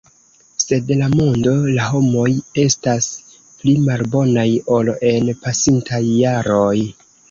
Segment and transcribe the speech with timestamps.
[0.61, 2.25] Sed la mondo, la homoj
[2.65, 4.49] estas pli malbonaj
[4.81, 6.77] ol en pasintaj jaroj.